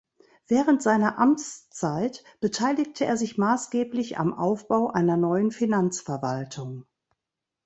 [0.47, 6.87] Während seiner Amtszeit beteiligte er sich maßgeblich am Aufbau einer neuen Finanzverwaltung.